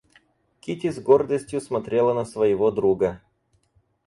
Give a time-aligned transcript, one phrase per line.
[0.61, 3.21] Кити с гордостью смотрела на своего друга.